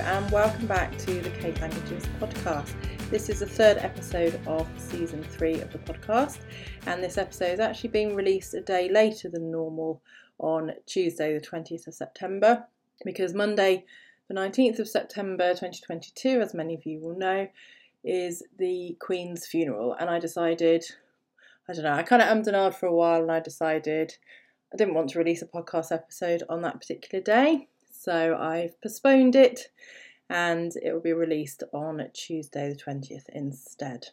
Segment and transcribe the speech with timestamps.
[0.00, 2.72] and welcome back to the Kate Languages podcast.
[3.10, 6.38] This is the third episode of season three of the podcast,
[6.86, 10.00] and this episode is actually being released a day later than normal
[10.38, 12.64] on Tuesday, the 20th of September,
[13.04, 13.84] because Monday,
[14.28, 17.46] the 19th of September 2022, as many of you will know,
[18.02, 20.82] is the Queen's funeral, and I decided,
[21.68, 24.16] I don't know, I kind of ummed and ahed for a while, and I decided
[24.72, 27.68] I didn't want to release a podcast episode on that particular day,
[28.00, 29.68] so I've postponed it
[30.30, 34.06] and it will be released on Tuesday, the 20th, instead.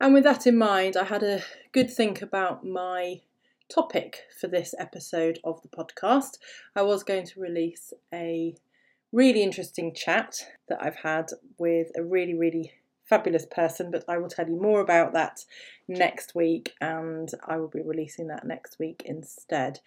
[0.00, 3.22] And with that in mind, I had a good think about my
[3.68, 6.38] topic for this episode of the podcast.
[6.76, 8.54] I was going to release a
[9.10, 10.36] really interesting chat
[10.68, 12.72] that I've had with a really, really
[13.10, 15.44] fabulous person, but I will tell you more about that
[15.88, 19.80] next week and I will be releasing that next week instead.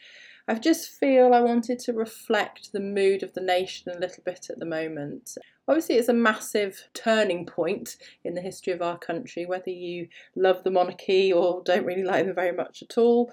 [0.46, 4.48] I just feel I wanted to reflect the mood of the nation a little bit
[4.50, 5.38] at the moment.
[5.70, 10.66] Obviously, it's a massive turning point in the history of our country, whether you love
[10.66, 13.32] the monarchy or don't really like them very much at all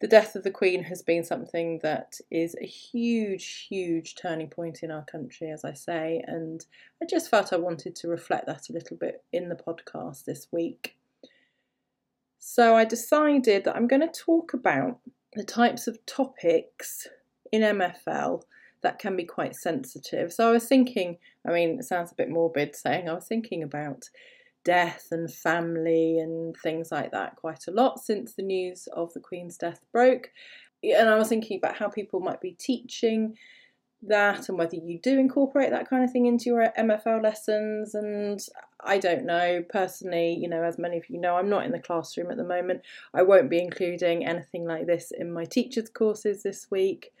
[0.00, 4.82] the death of the Queen has been something that is a huge, huge turning point
[4.82, 6.64] in our country, as I say, and
[7.02, 10.48] I just felt I wanted to reflect that a little bit in the podcast this
[10.50, 10.96] week.
[12.38, 14.98] So I decided that I'm going to talk about
[15.34, 17.06] the types of topics
[17.52, 18.42] in MFL
[18.82, 20.32] that can be quite sensitive.
[20.32, 23.62] So I was thinking, I mean, it sounds a bit morbid saying I was thinking
[23.62, 24.08] about
[24.64, 29.20] death and family and things like that quite a lot since the news of the
[29.20, 30.30] Queen's death broke.
[30.82, 33.36] And I was thinking about how people might be teaching
[34.02, 37.94] that and whether you do incorporate that kind of thing into your MFL lessons.
[37.94, 38.40] And
[38.82, 41.78] I don't know personally, you know, as many of you know, I'm not in the
[41.78, 42.82] classroom at the moment.
[43.12, 47.12] I won't be including anything like this in my teachers' courses this week.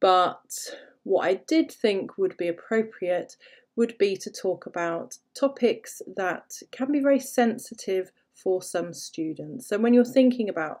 [0.00, 3.36] But what I did think would be appropriate
[3.76, 9.68] would be to talk about topics that can be very sensitive for some students.
[9.68, 10.80] So when you're thinking about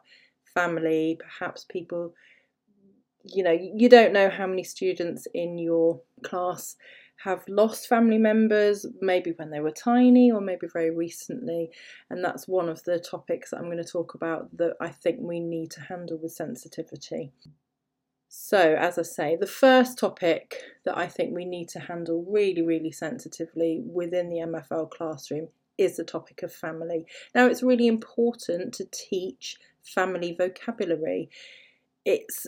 [0.54, 2.14] family, perhaps people,
[3.24, 6.76] you know, you don't know how many students in your class
[7.24, 11.70] have lost family members, maybe when they were tiny or maybe very recently.
[12.10, 15.18] And that's one of the topics that I'm going to talk about that I think
[15.20, 17.32] we need to handle with sensitivity.
[18.34, 20.56] So, as I say, the first topic
[20.86, 25.98] that I think we need to handle really, really sensitively within the MFL classroom is
[25.98, 27.04] the topic of family.
[27.34, 31.28] Now, it's really important to teach family vocabulary.
[32.06, 32.46] It's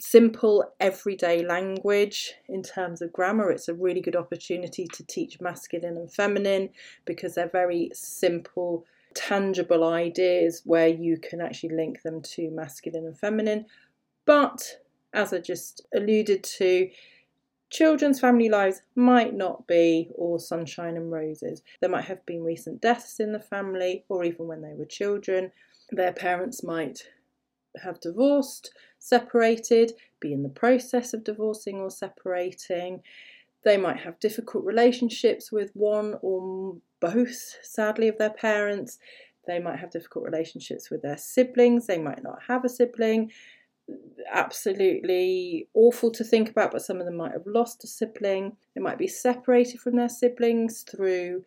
[0.00, 3.52] simple, everyday language in terms of grammar.
[3.52, 6.70] It's a really good opportunity to teach masculine and feminine
[7.04, 13.16] because they're very simple, tangible ideas where you can actually link them to masculine and
[13.16, 13.66] feminine.
[14.26, 14.80] But
[15.12, 16.90] as I just alluded to,
[17.70, 21.62] children's family lives might not be all sunshine and roses.
[21.80, 25.52] There might have been recent deaths in the family, or even when they were children,
[25.90, 27.08] their parents might
[27.82, 33.02] have divorced, separated, be in the process of divorcing or separating.
[33.64, 38.98] They might have difficult relationships with one or both, sadly, of their parents.
[39.46, 41.86] They might have difficult relationships with their siblings.
[41.86, 43.30] They might not have a sibling
[44.30, 48.56] absolutely awful to think about, but some of them might have lost a sibling.
[48.74, 51.44] They might be separated from their siblings through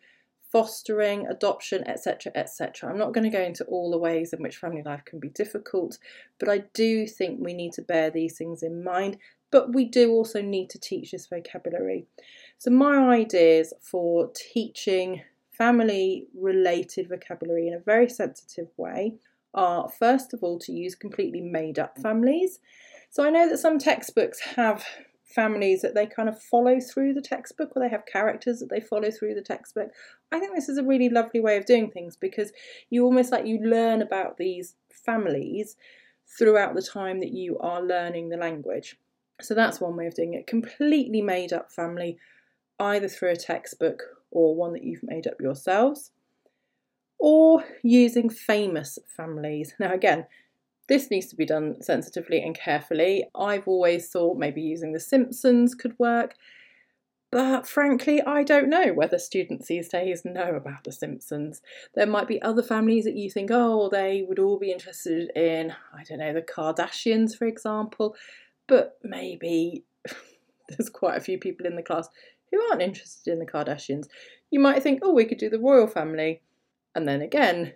[0.52, 2.30] fostering, adoption, etc.
[2.36, 2.88] etc.
[2.88, 5.30] I'm not going to go into all the ways in which family life can be
[5.30, 5.98] difficult,
[6.38, 9.18] but I do think we need to bear these things in mind.
[9.50, 12.06] But we do also need to teach this vocabulary.
[12.58, 19.14] So, my ideas for teaching family related vocabulary in a very sensitive way
[19.54, 22.58] are first of all to use completely made up families.
[23.10, 24.84] So I know that some textbooks have
[25.24, 28.80] families that they kind of follow through the textbook or they have characters that they
[28.80, 29.88] follow through the textbook.
[30.30, 32.52] I think this is a really lovely way of doing things because
[32.90, 35.76] you almost like you learn about these families
[36.38, 38.96] throughout the time that you are learning the language.
[39.40, 40.46] So that's one way of doing it.
[40.46, 42.18] Completely made up family,
[42.78, 46.12] either through a textbook or one that you've made up yourselves
[47.18, 49.74] or using famous families.
[49.78, 50.26] Now, again,
[50.88, 53.24] this needs to be done sensitively and carefully.
[53.34, 56.34] I've always thought maybe using The Simpsons could work,
[57.30, 61.62] but frankly, I don't know whether students these days know about The Simpsons.
[61.94, 65.74] There might be other families that you think, oh, they would all be interested in,
[65.92, 68.14] I don't know, the Kardashians, for example,
[68.66, 69.84] but maybe
[70.68, 72.08] there's quite a few people in the class
[72.52, 74.06] who aren't interested in the Kardashians.
[74.50, 76.40] You might think, oh, we could do the royal family.
[76.94, 77.74] And then again,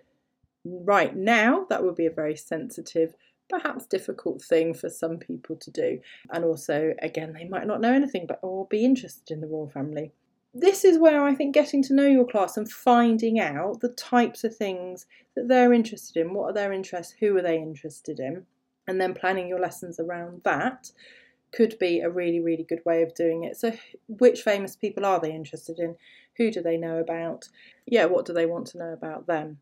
[0.65, 3.13] right now, that would be a very sensitive
[3.49, 5.99] perhaps difficult thing for some people to do.
[6.31, 9.69] And also, again, they might not know anything but or be interested in the royal
[9.69, 10.11] family.
[10.53, 14.43] This is where I think getting to know your class and finding out the types
[14.43, 15.05] of things
[15.35, 18.45] that they're interested in, what are their interests, who are they interested in,
[18.87, 20.91] and then planning your lessons around that
[21.51, 23.57] could be a really, really good way of doing it.
[23.57, 23.73] So,
[24.07, 25.95] which famous people are they interested in?
[26.39, 27.49] Who do they know about?
[27.85, 29.59] Yeah, what do they want to know about them?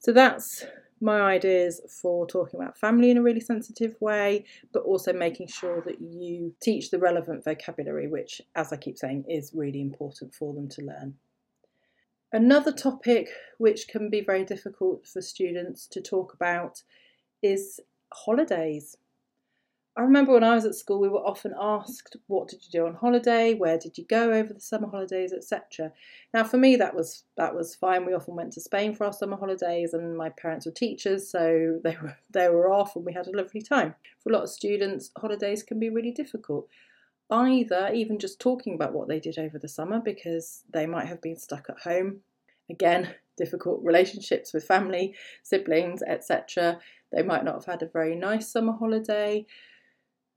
[0.00, 0.66] So, that's
[1.00, 5.80] my ideas for talking about family in a really sensitive way, but also making sure
[5.82, 10.52] that you teach the relevant vocabulary, which, as I keep saying, is really important for
[10.52, 11.14] them to learn.
[12.32, 13.28] Another topic
[13.58, 16.82] which can be very difficult for students to talk about
[17.42, 17.78] is
[18.12, 18.96] holidays.
[19.94, 22.86] I remember when I was at school, we were often asked, "What did you do
[22.86, 23.52] on holiday?
[23.52, 25.92] Where did you go over the summer holidays, etc."
[26.32, 28.06] Now, for me, that was that was fine.
[28.06, 31.78] We often went to Spain for our summer holidays, and my parents were teachers, so
[31.84, 33.94] they were they were off, and we had a lovely time.
[34.20, 36.68] For a lot of students, holidays can be really difficult.
[37.30, 41.20] Either even just talking about what they did over the summer because they might have
[41.20, 42.20] been stuck at home.
[42.70, 46.80] Again, difficult relationships with family, siblings, etc.
[47.10, 49.46] They might not have had a very nice summer holiday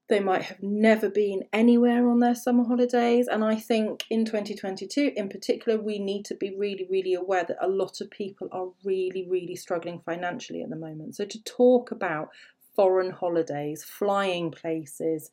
[0.08, 3.28] they might have never been anywhere on their summer holidays.
[3.28, 7.58] And I think in 2022, in particular, we need to be really, really aware that
[7.60, 11.16] a lot of people are really, really struggling financially at the moment.
[11.16, 12.30] So to talk about
[12.76, 15.32] foreign holidays, flying places,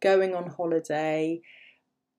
[0.00, 1.40] going on holiday,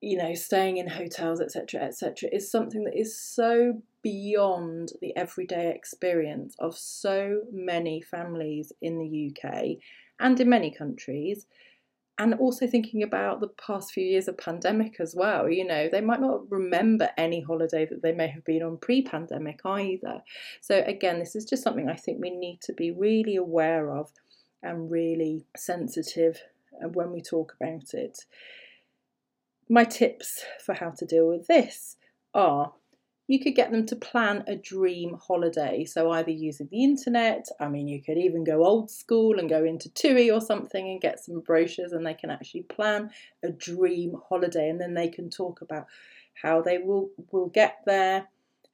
[0.02, 5.70] you know, staying in hotels, etc., etc., is something that is so beyond the everyday
[5.70, 9.78] experience of so many families in the UK
[10.20, 11.46] and in many countries
[12.18, 16.00] and also thinking about the past few years of pandemic as well you know they
[16.00, 20.22] might not remember any holiday that they may have been on pre-pandemic either.
[20.60, 24.12] So again this is just something i think we need to be really aware of
[24.64, 26.40] and really sensitive
[26.82, 28.24] uh, when we talk about it.
[29.68, 31.96] My tips for how to deal with this
[32.32, 32.72] are
[33.26, 35.84] you could get them to plan a dream holiday.
[35.84, 39.64] So, either using the internet, I mean, you could even go old school and go
[39.64, 43.10] into TUI or something and get some brochures, and they can actually plan
[43.42, 44.68] a dream holiday.
[44.68, 45.86] And then they can talk about
[46.34, 48.28] how they will, will get there,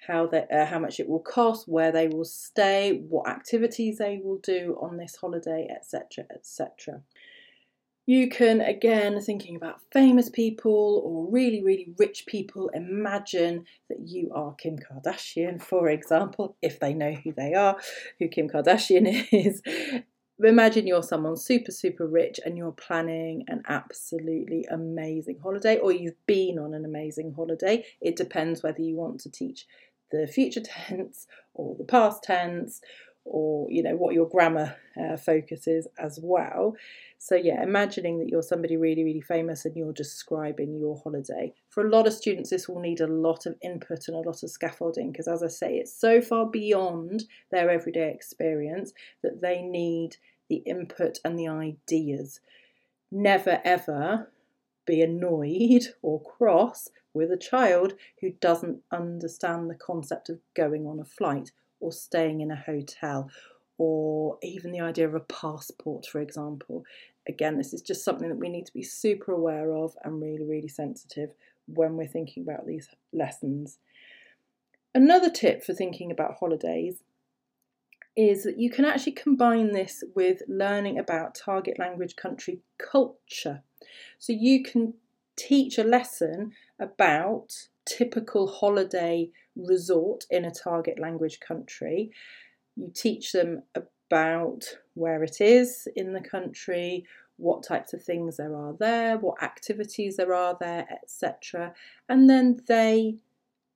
[0.06, 4.20] how, they, uh, how much it will cost, where they will stay, what activities they
[4.22, 6.24] will do on this holiday, etc.
[6.34, 7.02] etc.
[8.10, 14.32] You can, again, thinking about famous people or really, really rich people, imagine that you
[14.34, 17.76] are Kim Kardashian, for example, if they know who they are,
[18.18, 19.62] who Kim Kardashian is.
[20.42, 26.26] Imagine you're someone super, super rich and you're planning an absolutely amazing holiday, or you've
[26.26, 27.84] been on an amazing holiday.
[28.00, 29.68] It depends whether you want to teach
[30.10, 32.80] the future tense or the past tense
[33.24, 36.74] or you know what your grammar uh, focus is as well.
[37.18, 41.52] So yeah imagining that you're somebody really really famous and you're describing your holiday.
[41.68, 44.42] For a lot of students this will need a lot of input and a lot
[44.42, 49.62] of scaffolding because as i say it's so far beyond their everyday experience that they
[49.62, 50.16] need
[50.50, 52.40] the input and the ideas.
[53.10, 54.30] Never ever
[54.84, 61.00] be annoyed or cross with a child who doesn't understand the concept of going on
[61.00, 63.30] a flight or staying in a hotel
[63.78, 66.84] or even the idea of a passport, for example.
[67.26, 70.44] Again, this is just something that we need to be super aware of and really,
[70.44, 71.30] really sensitive
[71.66, 73.78] when we're thinking about these lessons.
[74.94, 77.02] Another tip for thinking about holidays
[78.16, 83.62] is that you can actually combine this with learning about target language country culture.
[84.18, 84.94] So you can
[85.36, 87.52] teach a lesson about
[87.86, 92.10] typical holiday resort in a target language country.
[92.76, 97.04] You teach them about where it is in the country,
[97.36, 101.74] what types of things there are there, what activities there are there, etc.
[102.08, 103.16] And then they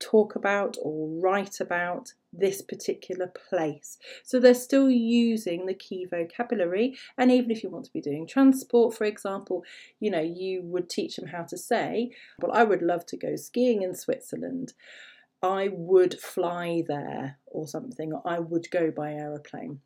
[0.01, 3.99] talk about or write about this particular place.
[4.25, 6.97] So they're still using the key vocabulary.
[7.17, 9.65] And even if you want to be doing transport, for example,
[10.01, 12.11] you know, you would teach them how to say,
[12.41, 14.75] Well, I would love to go skiing in Switzerland.
[15.43, 19.81] I would fly there or something, or I would go by aeroplane.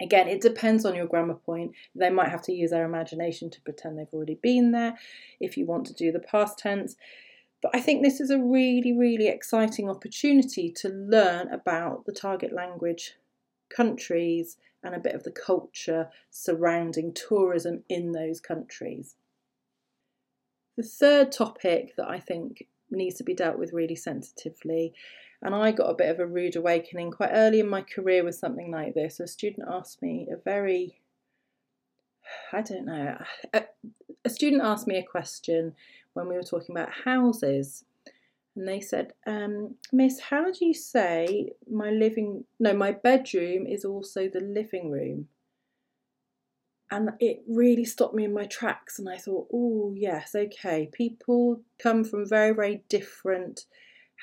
[0.00, 1.72] Again, it depends on your grammar point.
[1.94, 4.98] They might have to use their imagination to pretend they've already been there
[5.40, 6.96] if you want to do the past tense.
[7.62, 12.52] But I think this is a really, really exciting opportunity to learn about the target
[12.52, 13.14] language
[13.68, 19.16] countries and a bit of the culture surrounding tourism in those countries.
[20.76, 24.92] The third topic that I think needs to be dealt with really sensitively,
[25.42, 28.34] and I got a bit of a rude awakening quite early in my career with
[28.34, 29.18] something like this.
[29.18, 31.00] A student asked me a very
[32.52, 33.18] I don't know.
[33.52, 33.64] A,
[34.24, 35.74] a student asked me a question
[36.16, 37.84] when we were talking about houses
[38.56, 43.84] and they said, um, Miss, how do you say my living, no, my bedroom is
[43.84, 45.28] also the living room?
[46.90, 48.98] And it really stopped me in my tracks.
[48.98, 50.88] And I thought, oh, yes, okay.
[50.92, 53.66] People come from very, very different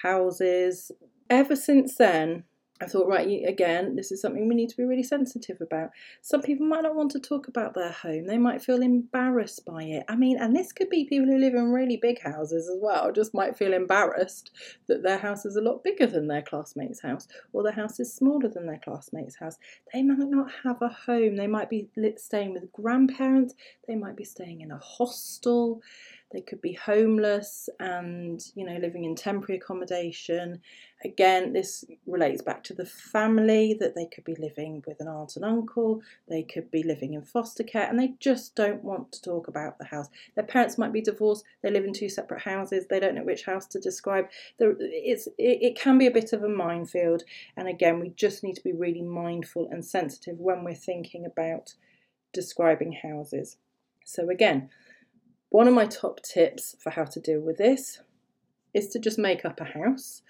[0.01, 0.91] houses.
[1.29, 2.45] Ever since then,
[2.81, 5.91] I thought, right, again, this is something we need to be really sensitive about.
[6.21, 9.83] Some people might not want to talk about their home, they might feel embarrassed by
[9.83, 10.03] it.
[10.09, 13.11] I mean, and this could be people who live in really big houses as well,
[13.11, 14.51] just might feel embarrassed
[14.87, 18.13] that their house is a lot bigger than their classmate's house, or their house is
[18.13, 19.57] smaller than their classmate's house.
[19.93, 21.87] They might not have a home, they might be
[22.17, 23.53] staying with grandparents,
[23.87, 25.81] they might be staying in a hostel.
[26.33, 30.61] They could be homeless and, you know, living in temporary accommodation.
[31.05, 35.35] Again, this relates back to the family that they could be living with an aunt
[35.35, 39.21] and uncle, they could be living in foster care, and they just don't want to
[39.21, 40.07] talk about the house.
[40.33, 43.45] Their parents might be divorced, they live in two separate houses, they don't know which
[43.45, 44.27] house to describe.
[44.59, 47.23] It's, it can be a bit of a minefield,
[47.55, 51.75] and again, we just need to be really mindful and sensitive when we're thinking about
[52.31, 53.57] describing houses.
[54.05, 54.69] So, again,
[55.53, 58.01] one of my top tips for how to deal with this
[58.73, 60.23] is to just make up a house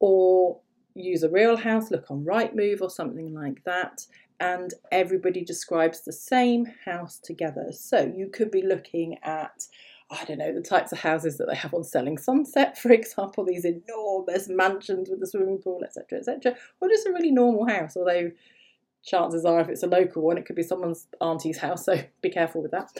[0.00, 0.58] or
[0.96, 4.00] use a real house, look on Rightmove or something like that,
[4.40, 7.68] and everybody describes the same house together.
[7.70, 9.62] So you could be looking at
[10.10, 13.44] I don't know, the types of houses that they have on Selling Sunset, for example,
[13.44, 17.94] these enormous mansions with a swimming pool, etc., etc., or just a really normal house,
[17.94, 18.30] although
[19.08, 22.30] chances are if it's a local one it could be someone's auntie's house so be
[22.30, 22.90] careful with that.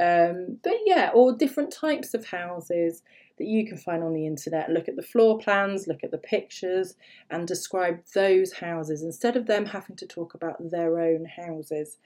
[0.00, 3.02] Um, but yeah or different types of houses
[3.38, 4.70] that you can find on the internet.
[4.70, 6.94] Look at the floor plans look at the pictures
[7.30, 11.98] and describe those houses instead of them having to talk about their own houses.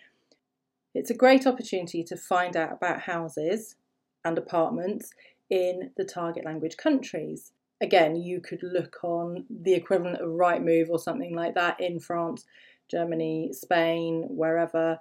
[0.95, 3.77] It's a great opportunity to find out about houses
[4.25, 5.13] and apartments
[5.49, 7.53] in the target language countries.
[7.81, 12.45] Again you could look on the equivalent of Rightmove or something like that in France
[12.91, 14.99] Germany, Spain, wherever,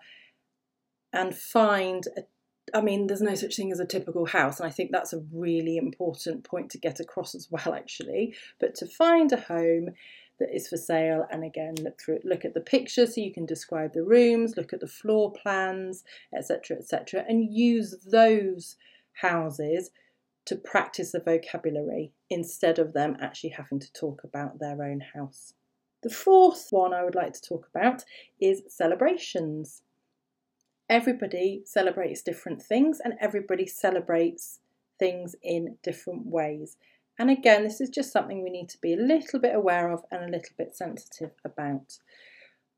[1.12, 2.22] and find a
[2.74, 5.24] I mean, there's no such thing as a typical house, and I think that's a
[5.34, 8.36] really important point to get across as well, actually.
[8.60, 9.90] But to find a home
[10.40, 13.46] that is for sale, and again, look through, look at the picture so you can
[13.46, 16.04] describe the rooms, look at the floor plans,
[16.36, 18.76] etc., etc., and use those
[19.14, 19.92] houses
[20.46, 25.54] to practice the vocabulary instead of them actually having to talk about their own house.
[26.02, 28.04] The fourth one I would like to talk about
[28.40, 29.82] is celebrations.
[30.90, 34.60] Everybody celebrates different things and everybody celebrates
[34.98, 36.78] things in different ways.
[37.18, 40.04] And again, this is just something we need to be a little bit aware of
[40.10, 42.00] and a little bit sensitive about.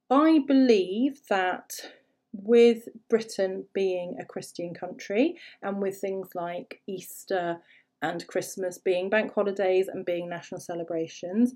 [0.09, 1.91] I believe that
[2.33, 7.59] with Britain being a Christian country and with things like Easter
[8.01, 11.53] and Christmas being bank holidays and being national celebrations,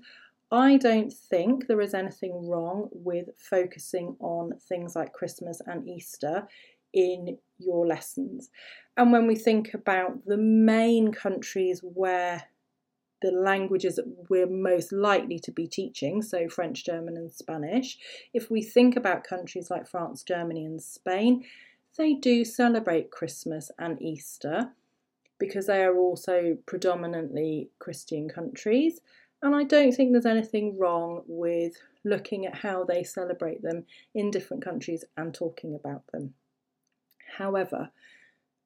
[0.50, 6.46] I don't think there is anything wrong with focusing on things like Christmas and Easter
[6.92, 8.50] in your lessons.
[8.96, 12.44] And when we think about the main countries where
[13.22, 17.98] the languages that we're most likely to be teaching, so French, German, and Spanish,
[18.32, 21.44] if we think about countries like France, Germany, and Spain,
[21.96, 24.70] they do celebrate Christmas and Easter
[25.38, 29.00] because they are also predominantly Christian countries.
[29.46, 31.74] And I don't think there's anything wrong with
[32.04, 36.34] looking at how they celebrate them in different countries and talking about them.
[37.38, 37.90] However,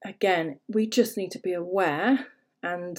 [0.07, 2.29] again, we just need to be aware,
[2.63, 2.99] and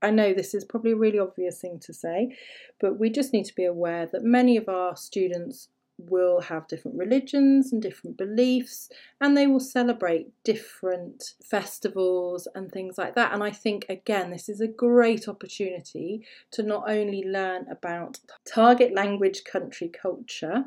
[0.00, 2.34] I know this is probably a really obvious thing to say,
[2.80, 5.68] but we just need to be aware that many of our students
[5.98, 8.88] will have different religions and different beliefs,
[9.20, 13.34] and they will celebrate different festivals and things like that.
[13.34, 18.94] And I think, again, this is a great opportunity to not only learn about target
[18.94, 20.64] language country culture,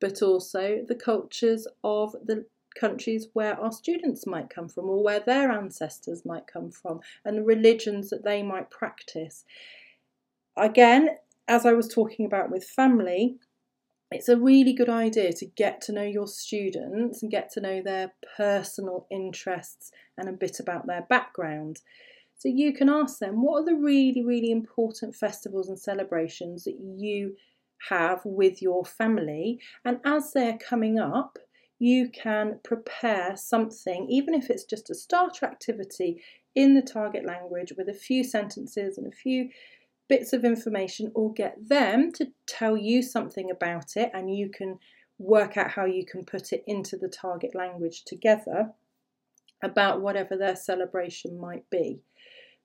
[0.00, 5.20] but also the cultures of the countries where our students might come from or where
[5.20, 9.44] their ancestors might come from and the religions that they might practice.
[10.56, 11.10] Again,
[11.48, 13.36] as I was talking about with family,
[14.14, 17.82] it's a really good idea to get to know your students and get to know
[17.82, 21.80] their personal interests and a bit about their background.
[22.36, 26.78] So you can ask them what are the really, really important festivals and celebrations that
[26.80, 27.36] you
[27.88, 31.38] have with your family, and as they're coming up,
[31.78, 36.22] you can prepare something, even if it's just a starter activity
[36.54, 39.48] in the target language with a few sentences and a few
[40.12, 44.78] bits of information or get them to tell you something about it and you can
[45.18, 48.74] work out how you can put it into the target language together.
[49.62, 52.00] about whatever their celebration might be.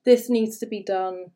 [0.04, 1.26] This needs to be done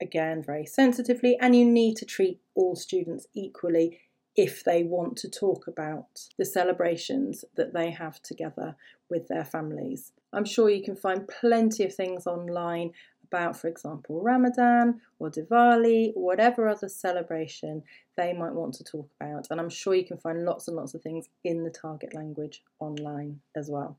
[0.00, 4.00] again very sensitively, and you need to treat all students equally
[4.34, 8.76] if they want to talk about the celebrations that they have together
[9.08, 10.12] with their families.
[10.32, 12.92] I'm sure you can find plenty of things online
[13.32, 17.82] about, for example, Ramadan or Diwali, whatever other celebration
[18.16, 19.48] they might want to talk about.
[19.50, 22.62] And I'm sure you can find lots and lots of things in the target language
[22.78, 23.98] online as well.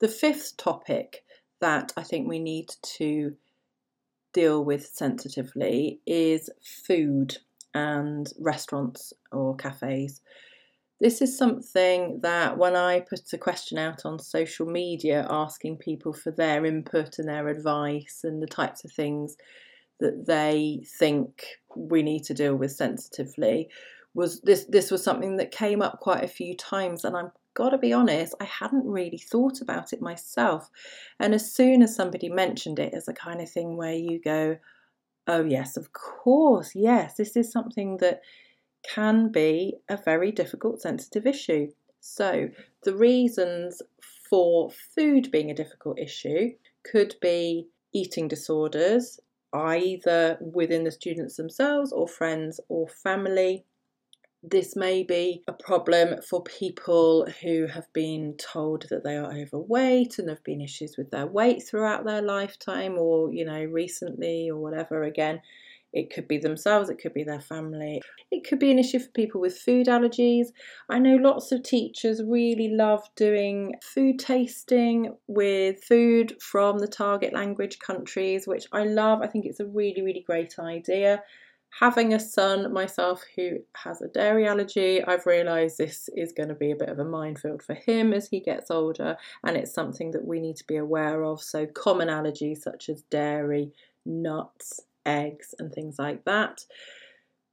[0.00, 1.24] The fifth topic
[1.60, 3.36] that I think we need to
[4.32, 7.36] deal with sensitively is food
[7.74, 10.20] and restaurants or cafes.
[11.00, 16.12] This is something that when I put a question out on social media asking people
[16.12, 19.36] for their input and their advice and the types of things
[20.00, 23.68] that they think we need to deal with sensitively
[24.12, 27.70] was this this was something that came up quite a few times and I'm got
[27.70, 30.68] to be honest I hadn't really thought about it myself.
[31.18, 34.58] And as soon as somebody mentioned it as a kind of thing where you go
[35.26, 38.20] oh yes of course yes this is something that
[38.82, 41.68] can be a very difficult sensitive issue
[42.00, 42.48] so
[42.82, 43.82] the reasons
[44.28, 46.50] for food being a difficult issue
[46.82, 49.20] could be eating disorders
[49.52, 53.64] either within the students themselves or friends or family.
[54.42, 60.18] This may be a problem for people who have been told that they are overweight
[60.18, 64.56] and have been issues with their weight throughout their lifetime or, you know, recently or
[64.56, 65.02] whatever.
[65.02, 65.42] Again,
[65.92, 68.00] it could be themselves, it could be their family.
[68.30, 70.48] It could be an issue for people with food allergies.
[70.88, 77.32] I know lots of teachers really love doing food tasting with food from the target
[77.32, 79.20] language countries, which I love.
[79.22, 81.22] I think it's a really, really great idea.
[81.78, 86.54] Having a son myself who has a dairy allergy, I've realised this is going to
[86.54, 90.10] be a bit of a minefield for him as he gets older, and it's something
[90.12, 91.40] that we need to be aware of.
[91.40, 93.72] So, common allergies such as dairy,
[94.04, 96.64] nuts, eggs, and things like that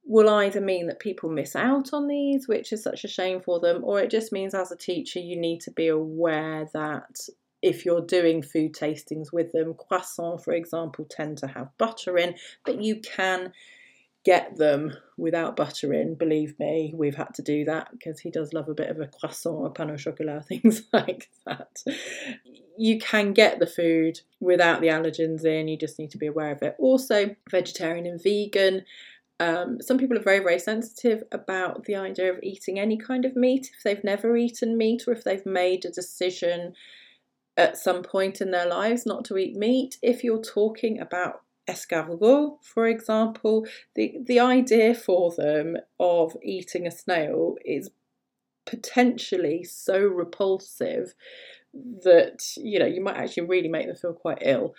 [0.06, 3.60] will either mean that people miss out on these, which is such a shame for
[3.60, 7.20] them, or it just means as a teacher you need to be aware that
[7.62, 12.36] if you're doing food tastings with them, croissants, for example, tend to have butter in,
[12.66, 13.52] but you can
[14.24, 16.16] get them without butter in.
[16.16, 19.08] Believe me, we've had to do that because he does love a bit of a
[19.08, 21.84] croissant, a pain au chocolat, things like that
[22.78, 26.52] you can get the food without the allergens in, you just need to be aware
[26.52, 26.76] of it.
[26.78, 28.86] Also, vegetarian and vegan.
[29.40, 33.36] Um, some people are very, very sensitive about the idea of eating any kind of
[33.36, 36.74] meat if they've never eaten meat or if they've made a decision
[37.56, 39.98] at some point in their lives not to eat meat.
[40.04, 46.92] If you're talking about escargot, for example, the, the idea for them of eating a
[46.92, 47.90] snail is
[48.66, 51.14] potentially so repulsive
[51.74, 54.74] that you know you might actually really make them feel quite ill.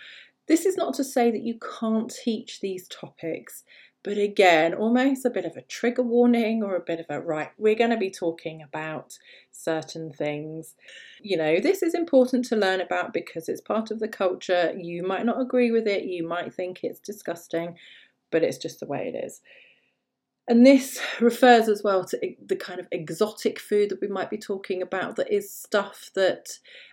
[0.46, 3.64] This is not to say that you can't teach these topics,
[4.08, 7.50] but again, almost a bit of a trigger warning or a bit of a right,
[7.58, 9.18] we're going to be talking about
[9.52, 10.76] certain things.
[11.20, 14.72] You know, this is important to learn about because it's part of the culture.
[14.74, 17.76] You might not agree with it, you might think it's disgusting,
[18.32, 19.42] but it's just the way it is.
[20.48, 24.38] And this refers as well to the kind of exotic food that we might be
[24.38, 26.48] talking about, that is stuff that,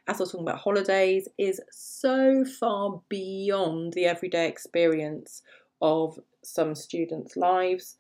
[0.10, 5.44] as I was talking about holidays, is so far beyond the everyday experience
[5.82, 7.98] of some students' lives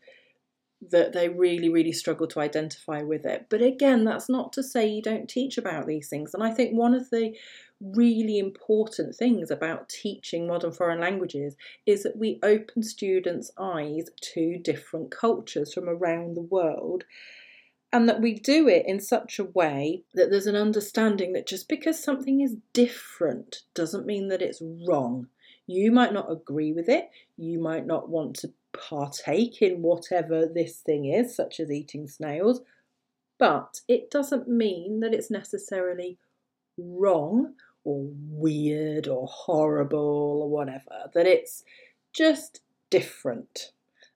[0.91, 3.47] that they really, really struggle to identify with it.
[3.49, 6.33] But again, that's not to say you don't teach about these things.
[6.33, 7.35] And I think one of the
[7.81, 11.55] really important things about teaching modern foreign languages
[11.85, 17.03] is that we open students' eyes to different cultures from around the world
[17.91, 21.69] and that we do it in such a way that there's an understanding that just
[21.69, 25.27] because something is different doesn't mean that it's wrong.
[25.67, 30.77] You might not agree with it, you might not want to partake in whatever this
[30.77, 32.61] thing is, such as eating snails,
[33.37, 36.17] but it doesn't mean that it's necessarily
[36.77, 41.63] wrong or weird or horrible or whatever, that it's
[42.13, 43.71] just different.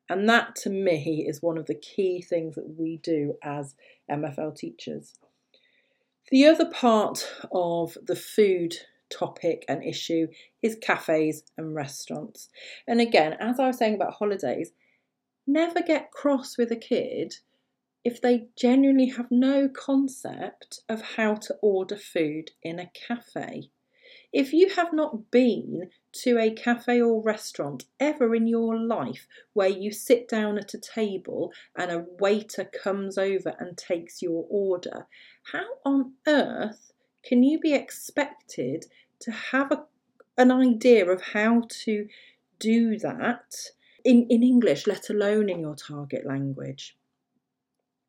[0.09, 3.75] And that to me is one of the key things that we do as
[4.09, 5.13] MFL teachers.
[6.31, 8.75] The other part of the food
[9.09, 10.27] topic and issue
[10.61, 12.49] is cafes and restaurants.
[12.87, 14.71] And again, as I was saying about holidays,
[15.45, 17.35] never get cross with a kid
[18.03, 23.69] if they genuinely have no concept of how to order food in a cafe.
[24.31, 25.89] If you have not been
[26.23, 30.79] to a cafe or restaurant ever in your life where you sit down at a
[30.79, 35.07] table and a waiter comes over and takes your order,
[35.51, 36.91] how on earth
[37.23, 38.85] can you be expected
[39.19, 39.83] to have a,
[40.37, 42.07] an idea of how to
[42.59, 43.55] do that
[44.03, 46.95] in, in English, let alone in your target language?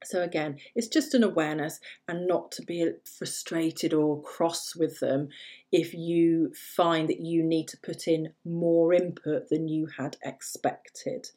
[0.02, 5.28] So, again, it's just an awareness and not to be frustrated or cross with them
[5.72, 11.30] if you find that you need to put in more input than you had expected.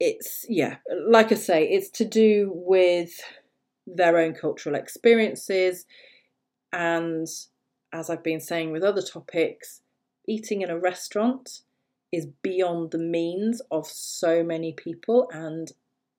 [0.00, 3.20] It's, yeah, like I say, it's to do with
[3.86, 5.86] their own cultural experiences.
[6.74, 7.28] And
[7.92, 9.80] as I've been saying with other topics,
[10.26, 11.60] eating in a restaurant
[12.12, 15.28] is beyond the means of so many people.
[15.32, 15.70] And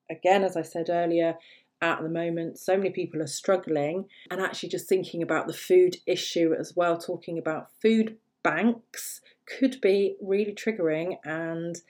[0.09, 1.37] again, as I said earlier,
[1.81, 2.57] at the moment.
[2.57, 6.97] So many people are struggling, and actually just thinking about the food issue as well,
[6.97, 11.81] talking about food banks could be really triggering and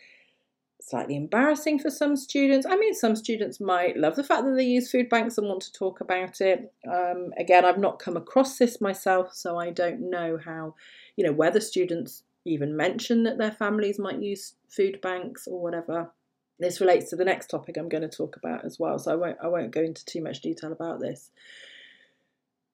[0.85, 2.67] slightly embarrassing for some students.
[2.67, 5.61] I mean, some students might love the fact that they use food banks and want
[5.61, 6.71] to talk about it.
[6.87, 10.75] Um, again, I've not come across this myself, so I don't know how,
[11.15, 16.11] you know, whether students even mention that their families might use food banks or whatever
[16.59, 18.99] this relates to the next topic I'm going to talk about as well.
[18.99, 21.31] So I won't I won't go into too much detail about this.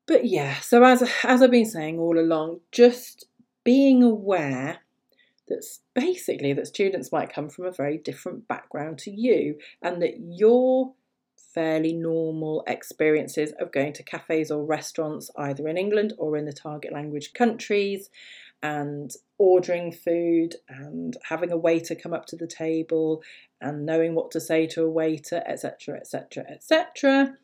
[0.05, 3.27] But yeah, so as as I've been saying all along, just
[3.63, 4.79] being aware
[5.47, 10.19] that basically that students might come from a very different background to you and that
[10.19, 10.93] your
[11.53, 16.53] fairly normal experiences of going to cafes or restaurants either in England or in the
[16.53, 18.09] target language countries
[18.63, 23.23] and ordering food and having a waiter come up to the table
[23.59, 27.35] and knowing what to say to a waiter, etc., etc., etc.,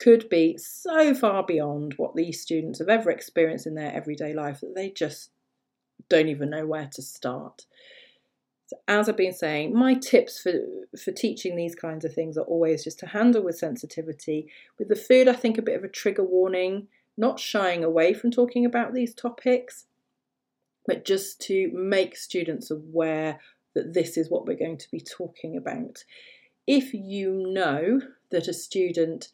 [0.00, 4.60] could be so far beyond what these students have ever experienced in their everyday life
[4.60, 5.30] that they just
[6.08, 7.66] don't even know where to start.
[8.66, 10.52] So as I've been saying, my tips for,
[10.98, 14.48] for teaching these kinds of things are always just to handle with sensitivity.
[14.78, 18.30] With the food, I think a bit of a trigger warning, not shying away from
[18.30, 19.86] talking about these topics,
[20.86, 23.38] but just to make students aware
[23.74, 26.04] that this is what we're going to be talking about.
[26.66, 29.28] If you know that a student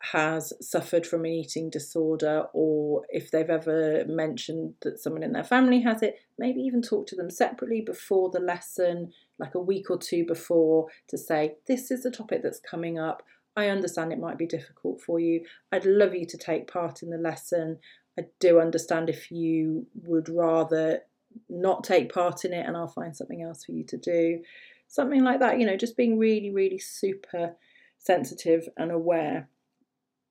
[0.00, 5.44] has suffered from an eating disorder, or if they've ever mentioned that someone in their
[5.44, 9.90] family has it, maybe even talk to them separately before the lesson, like a week
[9.90, 13.22] or two before, to say, This is a topic that's coming up.
[13.56, 15.44] I understand it might be difficult for you.
[15.72, 17.78] I'd love you to take part in the lesson.
[18.16, 21.00] I do understand if you would rather
[21.48, 24.42] not take part in it and I'll find something else for you to do.
[24.86, 27.56] Something like that, you know, just being really, really super
[27.98, 29.48] sensitive and aware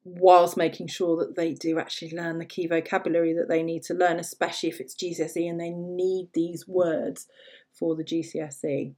[0.08, 3.93] whilst making sure that they do actually learn the key vocabulary that they need to
[3.93, 7.28] learn, especially if it's GCSE and they need these words
[7.72, 8.93] for the GCSE.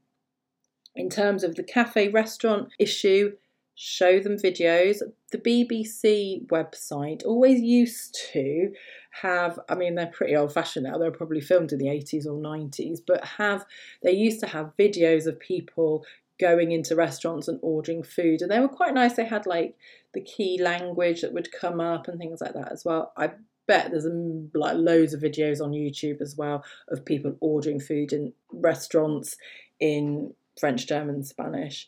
[0.96, 3.34] In terms of the cafe restaurant issue,
[3.76, 5.02] show them videos.
[5.32, 8.74] The BBC website always used to
[9.22, 12.34] have, I mean, they're pretty old fashioned now, they're probably filmed in the 80s or
[12.34, 13.66] 90s, but have,
[14.04, 16.06] they used to have videos of people
[16.40, 19.16] going into restaurants and ordering food, and they were quite nice.
[19.16, 19.76] They had like
[20.14, 23.14] the key language that would come up and things like that as well.
[23.18, 23.32] I
[23.68, 28.12] bet there's mm, like loads of videos on YouTube as well of people ordering food
[28.12, 29.38] in restaurants
[29.80, 31.88] in French, German, Spanish.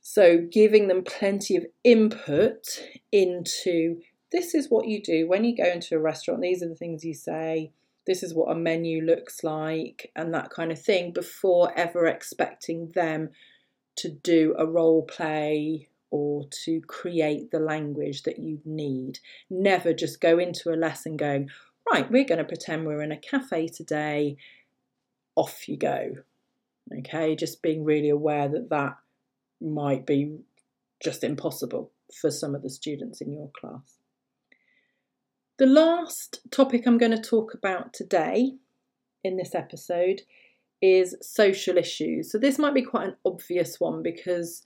[0.00, 2.66] So, giving them plenty of input
[3.10, 4.00] into
[4.32, 7.04] this is what you do when you go into a restaurant, these are the things
[7.04, 7.70] you say,
[8.06, 12.90] this is what a menu looks like, and that kind of thing before ever expecting
[12.94, 13.30] them
[13.96, 19.18] to do a role play or to create the language that you need.
[19.48, 21.48] Never just go into a lesson going,
[21.90, 24.36] right, we're going to pretend we're in a cafe today,
[25.34, 26.12] off you go.
[26.98, 28.96] Okay, just being really aware that that
[29.60, 30.38] might be
[31.02, 33.98] just impossible for some of the students in your class.
[35.58, 38.52] The last topic I'm going to talk about today
[39.24, 40.22] in this episode
[40.82, 42.30] is social issues.
[42.30, 44.62] So, this might be quite an obvious one because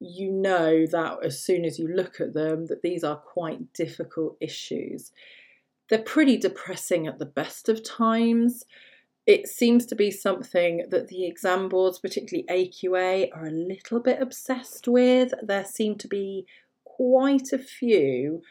[0.00, 4.36] you know that as soon as you look at them that these are quite difficult
[4.40, 5.12] issues.
[5.88, 8.64] They're pretty depressing at the best of times
[9.26, 14.20] it seems to be something that the exam boards, particularly AQA, are a little bit
[14.20, 15.32] obsessed with.
[15.42, 16.46] There seem to be
[16.84, 18.42] quite a few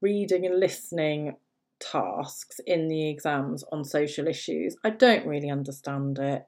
[0.00, 1.34] reading and listening
[1.80, 4.76] tasks in the exams on social issues.
[4.84, 6.46] I don't really understand it.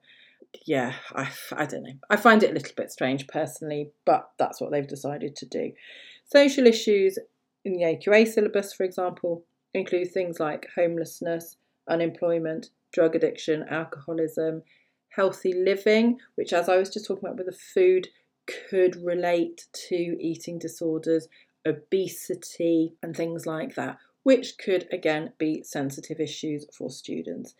[0.65, 1.93] Yeah, I, I don't know.
[2.09, 5.71] I find it a little bit strange personally, but that's what they've decided to do.
[6.25, 7.17] Social issues
[7.63, 11.57] in the AQA syllabus, for example, include things like homelessness,
[11.89, 14.63] unemployment, drug addiction, alcoholism,
[15.09, 18.07] healthy living, which, as I was just talking about with the food,
[18.69, 21.27] could relate to eating disorders,
[21.65, 23.97] obesity, and things like that.
[24.23, 27.55] Which could again be sensitive issues for students.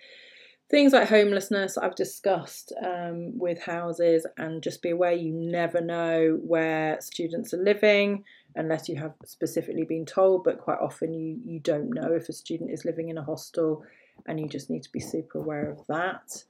[0.70, 6.40] Things like homelessness, I've discussed um, with houses, and just be aware you never know
[6.42, 8.24] where students are living
[8.56, 12.34] unless you have specifically been told, but quite often you, you don't know if a
[12.34, 13.84] student is living in a hostel,
[14.26, 16.44] and you just need to be super aware of that.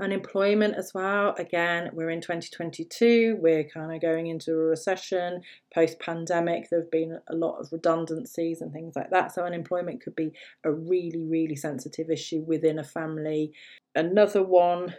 [0.00, 1.34] Unemployment as well.
[1.38, 3.36] Again, we're in 2022.
[3.40, 5.42] We're kind of going into a recession
[5.74, 6.70] post pandemic.
[6.70, 9.34] There have been a lot of redundancies and things like that.
[9.34, 10.32] So, unemployment could be
[10.64, 13.52] a really, really sensitive issue within a family.
[13.94, 14.94] Another one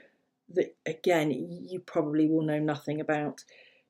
[0.54, 3.44] that, again, you probably will know nothing about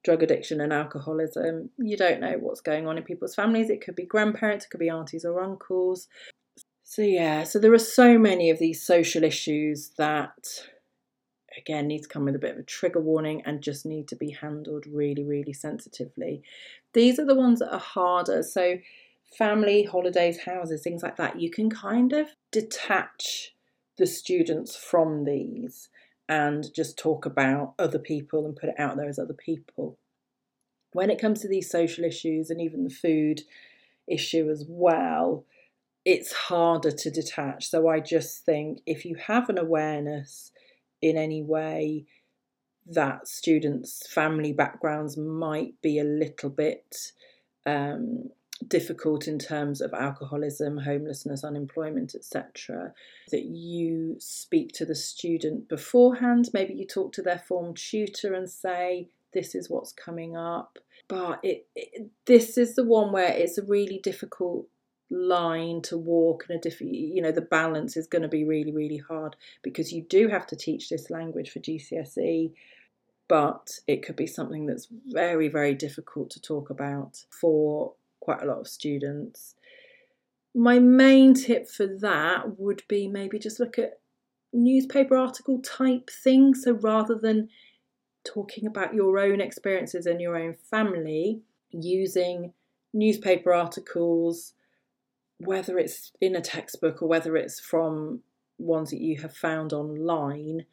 [0.04, 1.70] drug addiction and alcoholism.
[1.78, 3.70] You don't know what's going on in people's families.
[3.70, 6.08] It could be grandparents, it could be aunties or uncles.
[6.84, 10.68] So, yeah, so there are so many of these social issues that
[11.58, 14.16] again need to come with a bit of a trigger warning and just need to
[14.16, 16.42] be handled really, really sensitively.
[16.94, 18.44] These are the ones that are harder.
[18.44, 18.78] So,
[19.38, 23.54] family, holidays, houses, things like that, you can kind of detach
[23.98, 25.90] the students from these
[26.28, 29.98] and just talk about other people and put it out there as other people.
[30.94, 33.42] When it comes to these social issues and even the food
[34.08, 35.46] issue as well,
[36.06, 37.70] it's harder to detach.
[37.70, 40.52] So I just think if you have an awareness
[41.02, 42.06] in any way
[42.86, 47.12] that students' family backgrounds might be a little bit
[47.66, 48.30] um,
[48.68, 52.94] difficult in terms of alcoholism, homelessness, unemployment, etc.,
[53.32, 56.50] that you speak to the student beforehand.
[56.54, 60.80] Maybe you talk to their form tutor and say, This is what's coming up.
[61.08, 64.68] But it, it this is the one where it's a really difficult
[65.12, 68.72] line to walk and a different you know the balance is going to be really
[68.72, 72.52] really hard because you do have to teach this language for GCSE
[73.28, 78.46] but it could be something that's very very difficult to talk about for quite a
[78.46, 79.56] lot of students.
[80.54, 84.00] My main tip for that would be maybe just look at
[84.52, 86.64] newspaper article type things.
[86.64, 87.50] So rather than
[88.24, 91.42] talking about your own experiences and your own family
[91.72, 92.54] using
[92.94, 94.54] newspaper articles
[95.40, 98.22] whether it's in a textbook or whether it's from
[98.58, 100.66] ones that you have found online,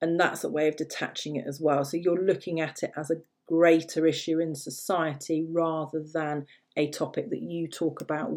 [0.00, 1.84] and that's a way of detaching it as well.
[1.84, 7.30] So you're looking at it as a greater issue in society rather than a topic
[7.30, 8.30] that you talk about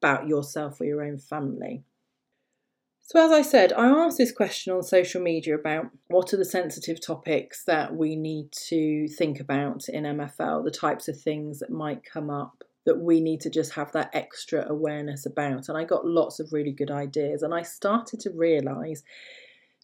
[0.00, 1.82] about yourself or your own family.
[3.02, 6.44] So, as I said, I asked this question on social media about what are the
[6.44, 11.70] sensitive topics that we need to think about in MFL, the types of things that
[11.70, 15.68] might come up that we need to just have that extra awareness about.
[15.68, 19.02] And I got lots of really good ideas, and I started to realize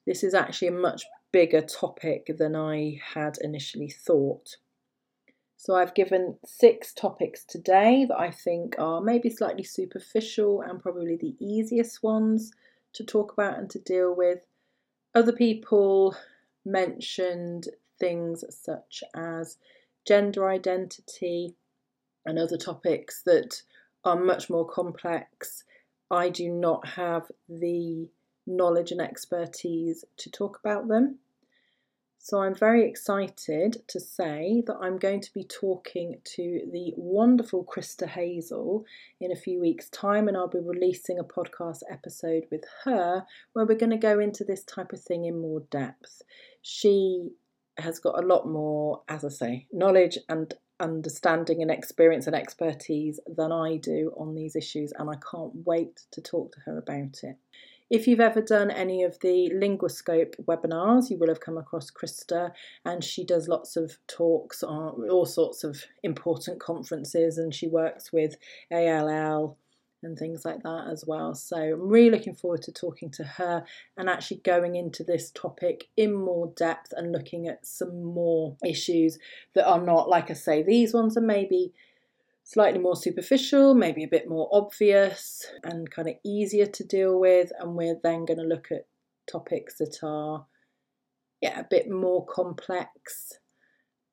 [0.06, 4.56] this is actually a much bigger topic than I had initially thought.
[5.56, 11.16] So I've given six topics today that I think are maybe slightly superficial and probably
[11.16, 12.52] the easiest ones
[12.92, 14.40] to talk about and to deal with.
[15.14, 16.16] Other people
[16.66, 19.56] mentioned things such as
[20.06, 21.56] gender identity,
[22.26, 23.62] and other topics that
[24.04, 25.64] are much more complex.
[26.10, 28.08] I do not have the
[28.46, 31.18] knowledge and expertise to talk about them.
[32.18, 37.66] So I'm very excited to say that I'm going to be talking to the wonderful
[37.66, 38.86] Krista Hazel
[39.20, 43.66] in a few weeks' time, and I'll be releasing a podcast episode with her where
[43.66, 46.22] we're going to go into this type of thing in more depth.
[46.62, 47.28] She
[47.76, 53.20] has got a lot more, as I say, knowledge and understanding and experience and expertise
[53.26, 57.20] than I do on these issues, and I can't wait to talk to her about
[57.22, 57.36] it.
[57.90, 62.52] If you've ever done any of the Linguascope webinars, you will have come across Krista,
[62.84, 68.12] and she does lots of talks on all sorts of important conferences, and she works
[68.12, 68.36] with
[68.72, 69.58] ALL
[70.04, 71.34] and things like that as well.
[71.34, 73.64] So I'm really looking forward to talking to her
[73.96, 79.18] and actually going into this topic in more depth and looking at some more issues
[79.54, 81.72] that are not, like I say, these ones are maybe
[82.42, 87.50] slightly more superficial, maybe a bit more obvious and kind of easier to deal with.
[87.58, 88.86] And we're then going to look at
[89.30, 90.44] topics that are,
[91.40, 93.38] yeah, a bit more complex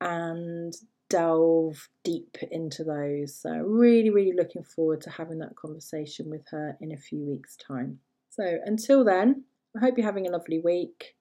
[0.00, 0.74] and
[1.12, 3.36] delve deep into those.
[3.36, 7.56] So, really, really looking forward to having that conversation with her in a few weeks'
[7.56, 7.98] time.
[8.30, 9.44] So, until then,
[9.76, 11.14] I hope you're having a lovely week,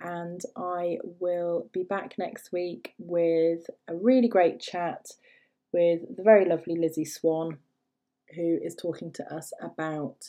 [0.00, 5.06] and I will be back next week with a really great chat
[5.72, 7.56] with the very lovely Lizzie Swan,
[8.36, 10.28] who is talking to us about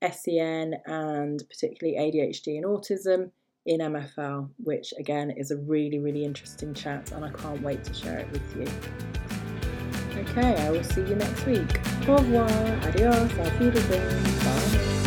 [0.00, 3.32] SEN and particularly ADHD and autism
[3.66, 7.94] in MFL, which again is a really, really interesting chat, and I can't wait to
[7.94, 8.66] share it with you.
[10.22, 11.80] Okay, I will see you next week.
[12.08, 12.48] Au revoir,
[12.88, 14.99] adios, auf Wiedersehen, bye.